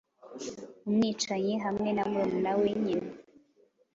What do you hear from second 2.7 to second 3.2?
nyina